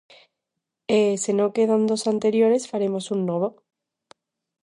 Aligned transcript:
E, 0.99 0.99
se 1.23 1.31
non 1.37 1.53
quedan 1.55 1.81
dos 1.89 2.03
anteriores, 2.13 2.69
faremos 2.71 3.05
un 3.15 3.19
novo. 3.29 3.49